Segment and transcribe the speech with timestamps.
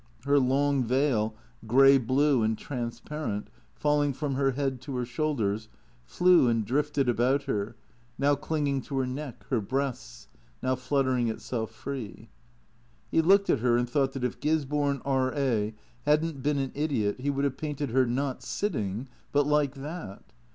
[0.25, 1.35] Her long veil,
[1.67, 5.69] grey blue and transparent, fall ing from her head to her shoulders,
[6.05, 7.75] flew and drifted about her,
[8.17, 10.27] now clinging to her neck, her breasts,
[10.63, 12.29] now fluttering itself free.
[13.11, 15.75] He looked at her, and thought that if Gisborne, E.A.,
[16.07, 20.23] had n't been an idiot, he would have painted her, not sitting, but like that.